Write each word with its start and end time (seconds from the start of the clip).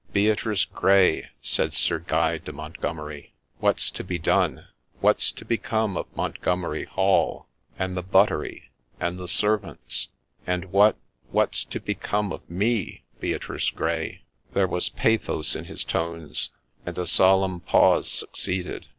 'Beatrice 0.13 0.65
Grey!' 0.65 1.27
said 1.43 1.73
Sir 1.73 1.99
Guy 1.99 2.39
de 2.39 2.51
Montgomeri,' 2.51 3.33
what 3.59 3.79
's 3.79 3.91
to 3.91 4.03
be 4.03 4.17
done? 4.17 4.65
What 4.99 5.21
's 5.21 5.31
to 5.33 5.45
become 5.45 5.95
of 5.95 6.07
Montgomeri 6.15 6.87
Hall?— 6.87 7.45
and 7.77 7.95
the 7.95 8.01
buttery,— 8.01 8.71
and 8.99 9.19
the 9.19 9.27
servants? 9.27 10.07
And 10.47 10.71
what— 10.71 10.97
what 11.31 11.53
's 11.53 11.63
to 11.65 11.79
become 11.79 12.31
of 12.31 12.41
me, 12.49 13.03
Beatrice 13.19 13.69
Grey?'— 13.69 14.23
There 14.55 14.65
was 14.65 14.89
pathos 14.89 15.55
in 15.55 15.65
his 15.65 15.83
tones, 15.83 16.49
and 16.83 16.97
a 16.97 17.05
solemn 17.05 17.59
pause 17.59 18.09
succeeded. 18.09 18.87